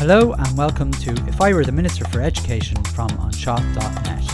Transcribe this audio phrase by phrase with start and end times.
[0.00, 4.24] Hello and welcome to If I Were the Minister for Education from Anseo.net.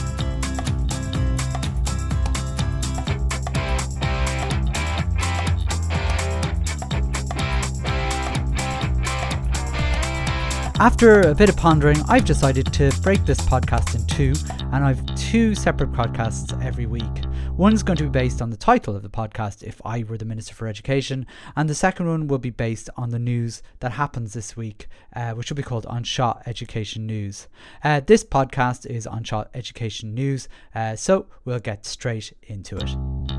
[10.79, 14.35] After a bit of pondering, I've decided to break this podcast in two,
[14.73, 17.26] and I've two separate podcasts every week.
[17.57, 20.27] One's going to be based on the title of the podcast, If I Were the
[20.27, 21.27] Minister for Education,
[21.57, 25.33] and the second one will be based on the news that happens this week, uh,
[25.33, 27.49] which will be called Anseo Education News.
[27.83, 33.36] Uh, this podcast is Anseo Education News, uh, so we'll get straight into it.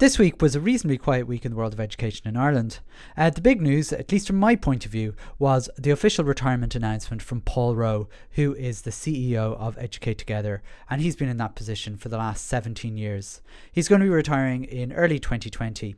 [0.00, 2.80] This week was a reasonably quiet week in the world of education in Ireland.
[3.16, 6.74] Uh, the big news, at least from my point of view, was the official retirement
[6.74, 11.36] announcement from Paul Rowe, who is the CEO of Educate Together, and he's been in
[11.36, 13.40] that position for the last 17 years.
[13.70, 15.94] He's going to be retiring in early 2020.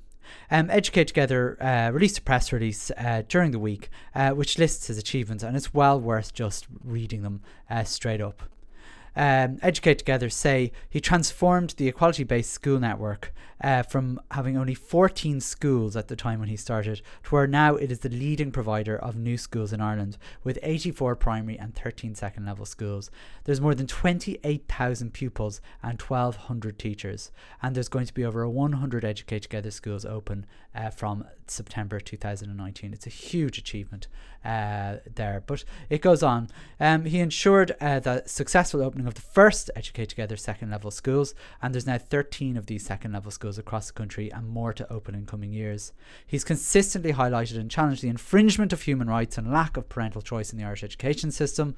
[0.50, 4.88] Um, Educate Together uh, released a press release uh, during the week uh, which lists
[4.88, 8.42] his achievements, and it's well worth just reading them uh, straight up
[9.16, 14.74] um, Educate Together say he transformed the equality based school network uh, from having only
[14.74, 18.50] 14 schools at the time when he started to where now it is the leading
[18.50, 23.10] provider of new schools in Ireland with 84 primary and 13 second level schools.
[23.44, 27.30] There's more than 28,000 pupils and 1,200 teachers,
[27.62, 32.92] and there's going to be over 100 Educate Together schools open uh, from September 2019.
[32.92, 34.08] It's a huge achievement
[34.44, 36.48] uh, there, but it goes on.
[36.78, 41.34] Um, he ensured uh, the successful opening of the first Educate Together second level schools,
[41.62, 44.92] and there's now 13 of these second level schools across the country and more to
[44.92, 45.92] open in coming years.
[46.26, 50.52] He's consistently highlighted and challenged the infringement of human rights and lack of parental choice
[50.52, 51.76] in the Irish education system.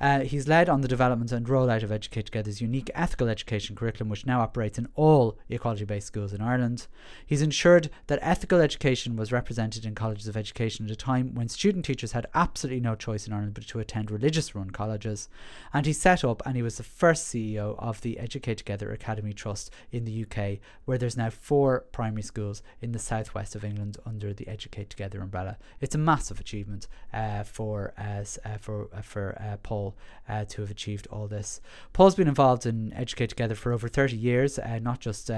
[0.00, 4.08] Uh, he's led on the development and rollout of Educate Together's unique ethical education curriculum,
[4.08, 6.86] which now operates in all equality based schools in Ireland.
[7.26, 11.48] He's ensured that ethical education was represented in colleges of education at a time when
[11.48, 15.28] student teachers had absolutely no choice in Ireland but to attend religious run colleges.
[15.74, 19.32] And he set up and he was the first CEO of the Educate Together Academy
[19.32, 23.98] Trust in the UK, where there's now four primary schools in the southwest of England
[24.06, 25.56] under the Educate Together umbrella.
[25.80, 29.96] It's a massive achievement uh, for uh, uh, for uh, for uh, Paul
[30.28, 31.60] uh, to have achieved all this.
[31.92, 35.30] Paul's been involved in Educate Together for over 30 years, not just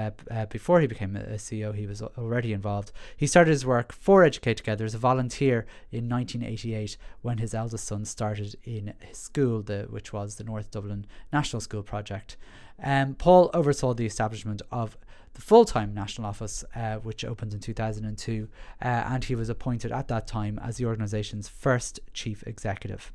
[0.49, 2.91] before he became a CEO, he was already involved.
[3.17, 7.85] He started his work for Educate Together as a volunteer in 1988 when his eldest
[7.85, 12.37] son started in his school, the, which was the North Dublin National School Project.
[12.81, 14.97] Um, Paul oversaw the establishment of
[15.33, 18.47] the full time national office, uh, which opened in 2002,
[18.81, 23.11] uh, and he was appointed at that time as the organisation's first chief executive.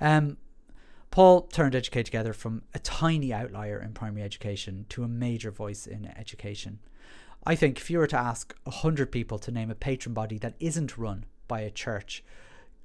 [0.00, 0.38] Um,
[1.10, 5.86] Paul turned Educate Together from a tiny outlier in primary education to a major voice
[5.86, 6.80] in education.
[7.44, 10.54] I think if you were to ask 100 people to name a patron body that
[10.60, 12.22] isn't run by a church,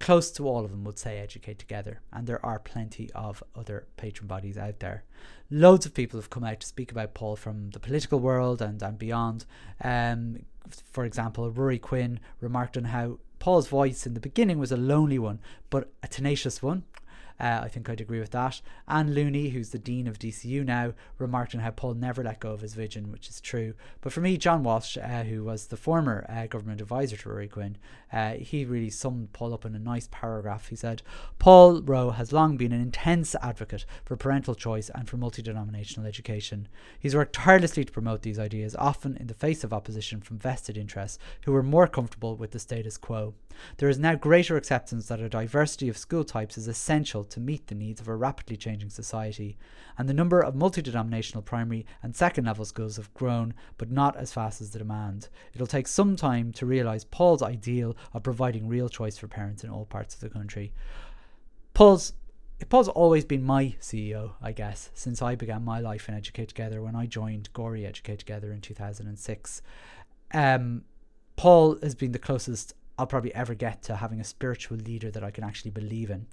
[0.03, 3.87] close to all of them would say Educate Together, and there are plenty of other
[3.95, 5.05] patron bodies out there.
[5.49, 8.83] Loads of people have come out to speak about Paul from the political world and,
[8.83, 9.45] and beyond.
[9.81, 10.39] Um,
[10.91, 15.17] for example, Ruairí Quinn remarked on how Paul's voice in the beginning was a lonely
[15.17, 16.83] one, but a tenacious one.
[17.39, 18.61] Uh, I think I'd agree with that.
[18.87, 22.51] Anne Looney, who's the Dean of DCU now, remarked on how Paul never let go
[22.51, 23.73] of his vision, which is true.
[24.01, 27.49] But for me, John Walsh, uh, who was the former uh, government advisor to Ruairí
[27.49, 27.77] Quinn,
[28.11, 30.69] uh, he really summed Paul up in a nice paragraph.
[30.69, 31.01] He said,
[31.39, 36.07] Paul Rowe has long been an intense advocate for parental choice and for multi denominational
[36.07, 36.67] education.
[36.99, 40.77] He's worked tirelessly to promote these ideas, often in the face of opposition from vested
[40.77, 43.33] interests who were more comfortable with the status quo.
[43.77, 47.67] There is now greater acceptance that a diversity of school types is essential to meet
[47.67, 49.57] the needs of a rapidly changing society,
[49.97, 54.15] and the number of multi denominational primary and second level schools have grown, but not
[54.17, 55.29] as fast as the demand.
[55.53, 59.69] It'll take some time to realise Paul's ideal of providing real choice for parents in
[59.69, 60.73] all parts of the country.
[61.73, 62.13] Paul's
[62.69, 66.81] Paul's always been my CEO, I guess, since I began my life in Educate Together
[66.81, 69.61] when I joined Gorey Educate Together in 2006.
[70.33, 70.83] Um,
[71.35, 75.23] Paul has been the closest I'll probably ever get to having a spiritual leader that
[75.23, 76.27] I can actually believe in.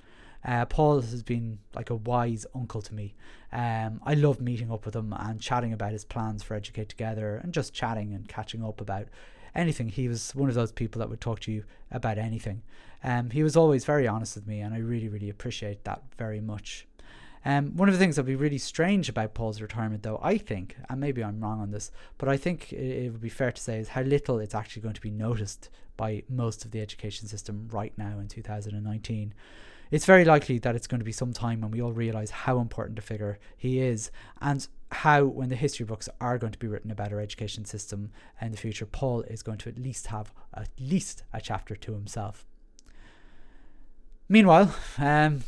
[0.45, 3.15] Uh, Paul has been like a wise uncle to me.
[3.53, 7.41] Um, I love meeting up with him and chatting about his plans for Educate Together
[7.43, 9.09] and just chatting and catching up about
[9.55, 9.89] anything.
[9.89, 12.63] He was one of those people that would talk to you about anything.
[13.03, 16.41] Um, he was always very honest with me, and I really, really appreciate that very
[16.41, 16.87] much.
[17.45, 20.37] Um, one of the things that would be really strange about Paul's retirement, though, I
[20.37, 23.51] think, and maybe I'm wrong on this, but I think it, it would be fair
[23.51, 26.81] to say is how little it's actually going to be noticed by most of the
[26.81, 29.35] education system right now in 2019.
[29.91, 32.61] It's very likely that it's going to be some time when we all realize how
[32.61, 34.11] important a figure he is
[34.41, 38.11] and how, when the history books are going to be written about our education system
[38.41, 41.93] in the future, Paul is going to at least have at least a chapter to
[41.93, 42.45] himself.
[44.29, 45.43] Meanwhile, um,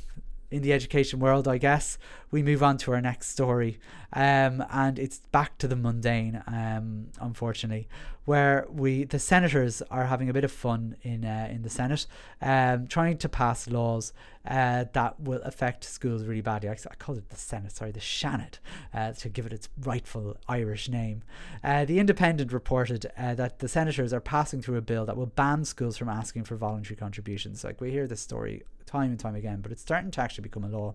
[0.52, 1.98] in the education world, I guess,
[2.30, 3.78] we move on to our next story.
[4.12, 7.88] Um, and it's back to the mundane, um, unfortunately,
[8.24, 12.06] where we the senators are having a bit of fun in uh, in the Senate,
[12.42, 14.12] um, trying to pass laws
[14.46, 16.68] uh, that will affect schools really badly.
[16.68, 18.58] I, I call it the Senate, sorry, the Seanad,
[18.92, 21.22] uh, to give it its rightful Irish name.
[21.64, 25.26] Uh, the Independent reported uh, that the senators are passing through a bill that will
[25.26, 27.64] ban schools from asking for voluntary contributions.
[27.64, 30.64] Like we hear this story time and time again, but it's starting to actually become
[30.64, 30.94] a law.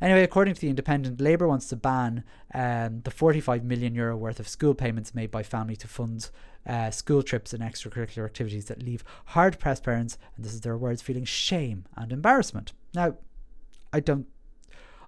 [0.00, 2.22] Anyway, according to the Independent, Labour wants to ban
[2.54, 6.30] um, the 45 million euro worth of school payments made by family to fund
[6.66, 10.76] uh, school trips and extracurricular activities that leave hard pressed parents, and this is their
[10.76, 12.72] words, feeling shame and embarrassment.
[12.94, 13.16] Now,
[13.92, 14.26] I don't.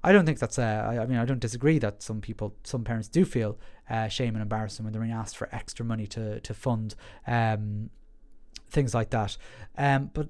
[0.05, 0.59] I don't think that's.
[0.59, 3.57] I mean, I don't disagree that some people, some parents do feel
[3.89, 6.95] uh, shame and embarrassment when they're being asked for extra money to to fund
[7.27, 7.91] um,
[8.71, 9.37] things like that.
[9.79, 10.29] Um, but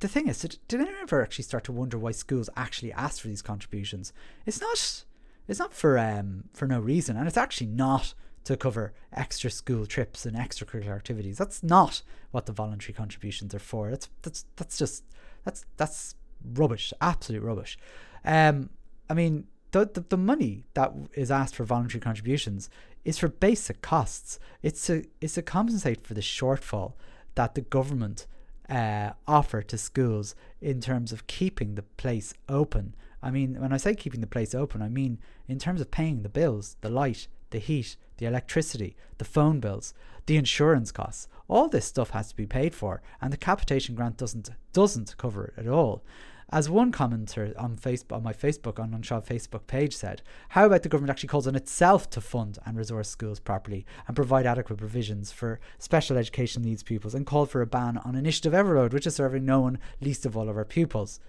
[0.00, 3.28] the thing is, did, anyone ever actually start to wonder why schools actually ask for
[3.28, 4.12] these contributions?
[4.46, 5.04] It's not.
[5.46, 8.14] It's not for um for no reason, and it's actually not
[8.44, 11.38] to cover extra school trips and extracurricular activities.
[11.38, 13.90] That's not what the voluntary contributions are for.
[13.90, 15.04] That's that's that's just
[15.44, 16.14] that's that's
[16.54, 17.78] rubbish, absolute rubbish.
[18.24, 18.70] Um,
[19.08, 22.70] I mean, the, the the money that is asked for voluntary contributions
[23.04, 24.38] is for basic costs.
[24.62, 26.94] It's to it's to compensate for the shortfall
[27.34, 28.26] that the government
[28.70, 32.94] uh, offer to schools in terms of keeping the place open.
[33.22, 35.18] I mean, when I say keeping the place open, I mean
[35.48, 39.92] in terms of paying the bills, the light, the heat, the electricity, the phone bills,
[40.26, 41.26] the insurance costs.
[41.48, 45.46] All this stuff has to be paid for, and the capitation grant doesn't doesn't cover
[45.46, 46.04] it at all.
[46.52, 50.20] As one commenter on Facebook on my Facebook on Anseo Facebook page said,
[50.50, 54.16] how about the government actually calls on itself to fund and resource schools properly and
[54.16, 58.52] provide adequate provisions for special education needs pupils and called for a ban on Initiative
[58.52, 61.20] Everroad, which is serving no one, least of all of our pupils.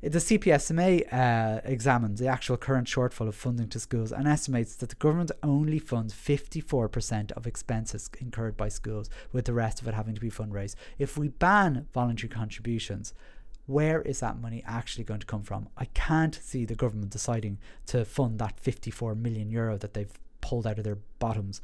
[0.00, 4.88] The CPSMA uh, examines the actual current shortfall of funding to schools and estimates that
[4.88, 9.94] the government only funds 54% of expenses incurred by schools, with the rest of it
[9.94, 10.74] having to be fundraised.
[10.98, 13.14] If we ban voluntary contributions,
[13.66, 15.68] where is that money actually going to come from?
[15.76, 20.66] I can't see the government deciding to fund that 54 million euro that they've pulled
[20.66, 21.60] out of their bottoms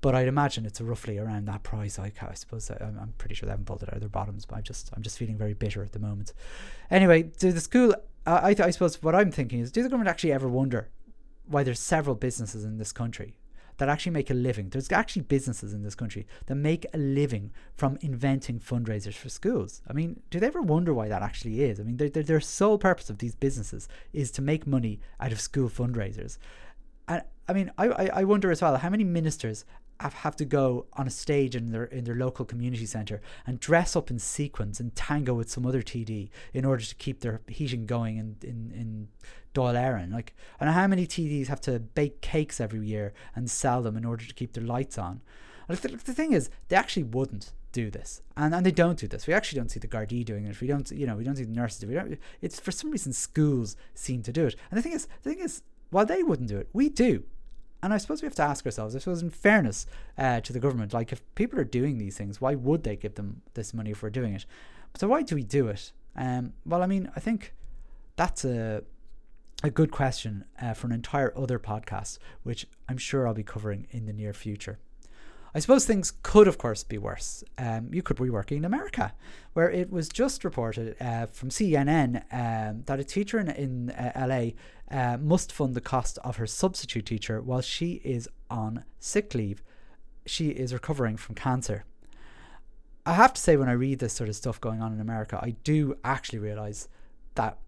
[0.00, 1.98] but I'd imagine it's roughly around that price.
[1.98, 4.46] I, I suppose I'm, I'm pretty sure they haven't pulled it out of their bottoms,
[4.46, 6.32] but I'm just I'm just feeling very bitter at the moment.
[6.90, 7.94] Anyway, do the school?
[8.26, 10.88] Uh, I I suppose what I'm thinking is, do the government actually ever wonder
[11.46, 13.36] why there's several businesses in this country
[13.80, 14.68] that actually make a living?
[14.68, 19.80] There's actually businesses in this country that make a living from inventing fundraisers for schools.
[19.88, 21.80] I mean, do they ever wonder why that actually is?
[21.80, 25.40] I mean, their their sole purpose of these businesses is to make money out of
[25.40, 26.36] school fundraisers.
[27.08, 29.64] And I mean, I, I wonder as well how many ministers
[30.00, 33.60] have, have to go on a stage in their in their local community centre and
[33.60, 37.40] dress up in sequins and tango with some other TD in order to keep their
[37.48, 39.08] heating going in in, in
[39.54, 40.12] Dáil Éireann.
[40.12, 44.04] Like, and how many TDs have to bake cakes every year and sell them in
[44.04, 45.20] order to keep their lights on?
[45.68, 49.06] Like the, the thing is, they actually wouldn't do this, and and they don't do
[49.06, 49.28] this.
[49.28, 50.60] We actually don't see the Gardaí doing it.
[50.60, 52.20] We don't, you know, we don't see the nurses We do it.
[52.40, 54.56] It's for some reason schools seem to do it.
[54.70, 57.22] And the thing is, the thing is, while they wouldn't do it, we do.
[57.82, 59.86] And I suppose we have to ask ourselves, I suppose, in fairness
[60.18, 63.14] uh, to the government, like if people are doing these things, why would they give
[63.14, 64.44] them this money if we're doing it?
[64.96, 65.92] So why do we do it?
[66.16, 67.54] Um, well, I mean, I think
[68.16, 68.82] that's a
[69.62, 73.86] a good question uh, for an entire other podcast, which I'm sure I'll be covering
[73.90, 74.78] in the near future.
[75.54, 77.42] I suppose things could, of course, be worse.
[77.58, 79.12] Um, you could be working in America,
[79.52, 84.26] where it was just reported uh, from CNN um, that a teacher in, in uh,
[84.28, 84.50] LA
[84.96, 89.62] uh, must fund the cost of her substitute teacher while she is on sick leave.
[90.24, 91.84] She is recovering from cancer.
[93.04, 95.40] I have to say, when I read this sort of stuff going on in America,
[95.42, 96.88] I do actually realize
[97.34, 97.58] that,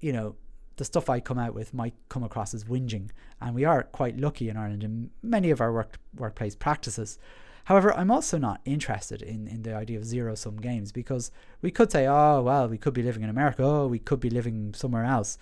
[0.00, 0.34] you know,
[0.76, 4.18] the stuff I come out with might come across as whinging, and we are quite
[4.18, 7.18] lucky in Ireland in many of our work workplace practices.
[7.64, 11.30] However, I'm also not interested in, in the idea of zero sum games because
[11.62, 14.28] we could say, oh, well, we could be living in America, oh, we could be
[14.28, 15.38] living somewhere else.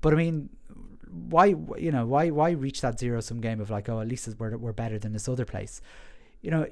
[0.00, 0.48] But I mean,
[1.10, 4.28] why, you know, why, why reach that zero sum game of like, oh, at least
[4.38, 5.82] we're, we're better than this other place?
[6.40, 6.66] You know,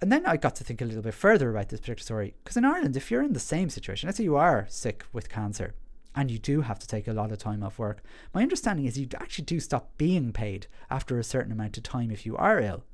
[0.00, 2.56] and then I got to think a little bit further about this particular story because
[2.56, 5.74] in Ireland, if you're in the same situation, let's say you are sick with cancer,
[6.14, 8.02] and you do have to take a lot of time off work.
[8.32, 12.10] My understanding is you actually do stop being paid after a certain amount of time
[12.10, 12.84] if you are ill.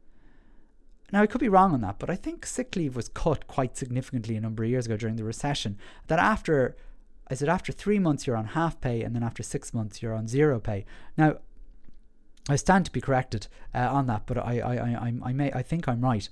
[1.12, 3.76] Now, I could be wrong on that, but I think sick leave was cut quite
[3.76, 5.76] significantly a number of years ago during the recession.
[6.06, 6.76] That after
[7.28, 10.14] I said, after three months, you're on half pay, and then after six months, you're
[10.14, 10.84] on zero pay.
[11.16, 11.38] Now,
[12.48, 15.62] I stand to be corrected uh, on that, but I, I, I, I, may, I
[15.62, 16.28] think I'm right.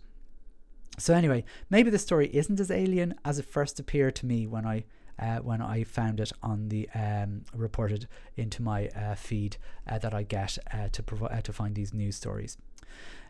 [0.99, 4.67] So anyway, maybe the story isn't as alien as it first appeared to me when
[4.67, 4.85] I
[5.19, 9.57] uh, when I found it on the um, reported into my uh, feed
[9.87, 12.57] uh, that I get uh, to uh, to find these news stories.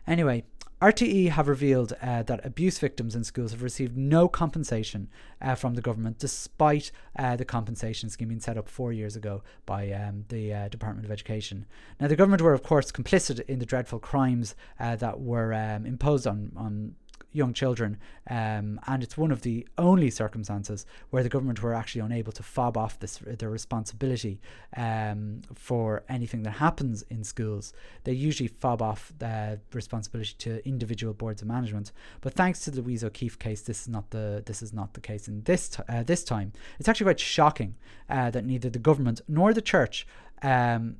[0.07, 0.43] Anyway,
[0.81, 5.09] RTE have revealed uh, that abuse victims in schools have received no compensation
[5.41, 9.43] uh, from the government, despite uh, the compensation scheme being set up four years ago
[9.65, 11.65] by um, the uh, Department of Education.
[11.99, 16.25] Now, the government were, of course, complicit in the dreadful crimes that were um, imposed
[16.25, 16.95] on, on
[17.31, 17.97] young children,
[18.29, 22.43] um, and it's one of the only circumstances where the government were actually unable to
[22.43, 24.39] fob off this their responsibility
[24.75, 27.73] um, for anything that happens in schools.
[28.03, 31.91] They usually fob off the responsibility to individual boards of management.
[32.21, 35.01] But thanks to the Louise O'Keeffe case, this is not the this is not the
[35.01, 36.51] case in this t- uh, this time.
[36.79, 37.75] It's actually quite shocking
[38.09, 40.07] uh, that neither the government nor the church.
[40.41, 40.97] Um,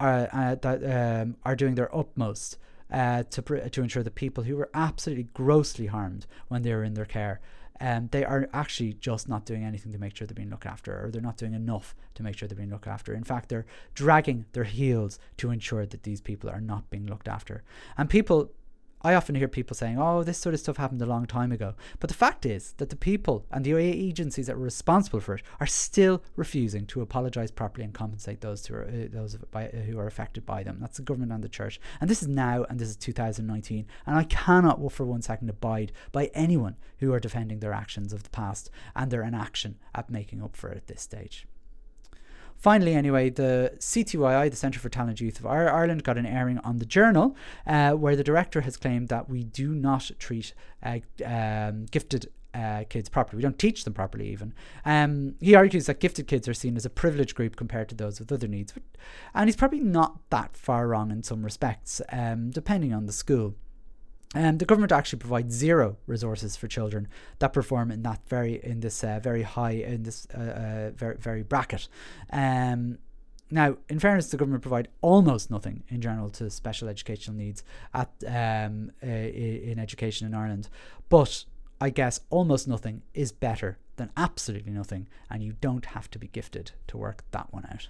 [0.00, 2.58] are, uh, that um, are doing their utmost
[2.92, 6.84] uh, to, pr- to ensure that people who were absolutely grossly harmed when they were
[6.84, 7.40] in their care
[7.82, 11.04] um, they are actually just not doing anything to make sure they're being looked after,
[11.04, 13.12] or they're not doing enough to make sure they're being looked after.
[13.12, 17.26] In fact, they're dragging their heels to ensure that these people are not being looked
[17.26, 17.64] after.
[17.98, 18.52] And people
[19.04, 21.74] I often hear people saying, oh, this sort of stuff happened a long time ago.
[21.98, 25.42] But the fact is that the people and the agencies that were responsible for it
[25.60, 29.76] are still refusing to apologise properly and compensate those, who are, uh, those by, uh,
[29.78, 30.78] who are affected by them.
[30.80, 31.80] That's the government and the church.
[32.00, 33.86] And this is now, and this is 2019.
[34.06, 38.22] And I cannot for one second abide by anyone who are defending their actions of
[38.22, 41.46] the past and their inaction at making up for it at this stage.
[42.62, 46.78] Finally, anyway, the CTYI, the Centre for Talent Youth of Ireland, got an airing on
[46.78, 47.34] the Journal,
[47.66, 52.84] uh, where the director has claimed that we do not treat uh, um, gifted uh,
[52.88, 53.38] kids properly.
[53.38, 54.54] We don't teach them properly, even.
[54.84, 58.20] Um, he argues that gifted kids are seen as a privileged group compared to those
[58.20, 58.72] with other needs.
[59.34, 63.56] And he's probably not that far wrong in some respects, um, depending on the school.
[64.34, 67.08] Um, the government actually provides zero resources for children
[67.38, 71.16] that perform in that very in this uh, very high in this uh, uh, very
[71.18, 71.88] very bracket.
[72.32, 72.98] Um,
[73.50, 77.62] now, in fairness, the government provide almost nothing in general to special educational needs
[77.92, 80.70] at um, uh, in education in Ireland,
[81.10, 81.44] but
[81.78, 86.28] I guess almost nothing is better than absolutely nothing, and you don't have to be
[86.28, 87.88] gifted to work that one out.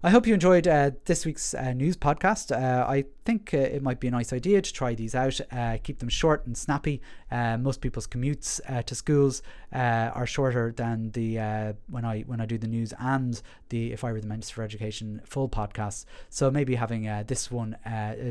[0.00, 2.52] I hope you enjoyed uh, this week's uh, news podcast.
[2.52, 5.78] Uh, I think uh, it might be a nice idea to try these out, uh,
[5.82, 7.02] keep them short and snappy.
[7.32, 12.56] Uh, most people's commutes to schools are shorter than the when I when I do
[12.58, 16.04] the news and the If I Were the Minister for Education full podcast.
[16.30, 17.76] So maybe having this one,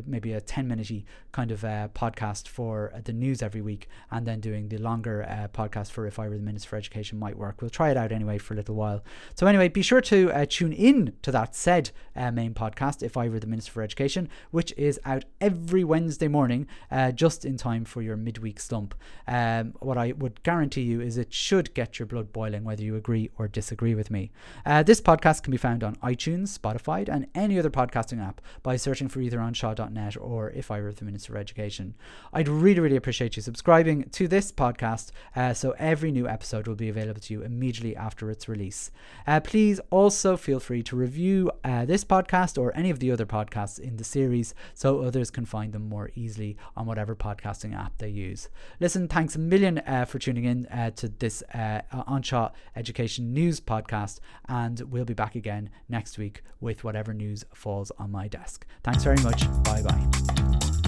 [0.07, 1.61] maybe a ten minute kind of
[1.93, 6.29] podcast for the news every week, and then doing the longer podcast for If I
[6.29, 7.61] Were the Minister for Education might work.
[7.61, 9.03] We'll try it out anyway for a little while.
[9.35, 13.27] So anyway, be sure to tune in to that said uh, main podcast, If I
[13.27, 17.83] Were the Minister for Education, which is out every Wednesday morning, uh, just in time
[17.83, 18.93] for your midweek slump.
[19.27, 22.95] Um, what I would guarantee you is it should get your blood boiling, whether you
[22.95, 24.31] agree or disagree with me.
[24.65, 28.75] Uh, this podcast can be found on iTunes, Spotify, and any other podcasting app by
[28.75, 31.95] searching for either Anseo.net or If I Were the Minister for Education.
[32.33, 36.75] I'd really, really appreciate you subscribing to this podcast uh, so every new episode will
[36.75, 38.91] be available to you immediately after its release.
[39.25, 43.25] Uh, please also feel free to review uh, this podcast or any of the other
[43.25, 47.97] podcasts in the series so others can find them more easily on whatever podcasting app
[47.97, 48.49] they use.
[48.79, 53.59] Listen, thanks a million uh, for tuning in uh, to this uh, An Education News
[53.59, 58.65] podcast, and we'll be back again next week with whatever news falls on my desk.
[58.83, 59.45] Thanks very much.
[59.63, 60.86] Bye bye.